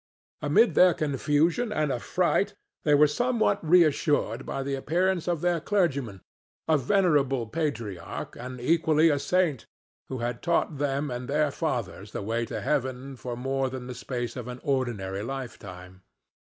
Amid 0.41 0.73
their 0.73 0.95
confusion 0.95 1.71
and 1.71 1.91
affright 1.91 2.55
they 2.85 2.95
were 2.95 3.05
somewhat 3.05 3.63
reassured 3.63 4.47
by 4.47 4.63
the 4.63 4.73
appearance 4.73 5.27
of 5.27 5.41
their 5.41 5.59
clergyman, 5.59 6.21
a 6.67 6.75
venerable 6.75 7.45
patriarch, 7.45 8.35
and 8.35 8.59
equally 8.59 9.09
a 9.11 9.19
saint, 9.19 9.67
who 10.09 10.17
had 10.17 10.41
taught 10.41 10.79
them 10.79 11.11
and 11.11 11.29
their 11.29 11.51
fathers 11.51 12.13
the 12.13 12.23
way 12.23 12.47
to 12.47 12.61
heaven 12.61 13.15
for 13.15 13.37
more 13.37 13.69
than 13.69 13.85
the 13.85 13.93
space 13.93 14.35
of 14.35 14.47
an 14.47 14.59
ordinary 14.63 15.21
lifetime. 15.21 16.01